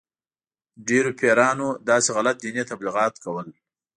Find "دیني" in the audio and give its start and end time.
2.43-2.63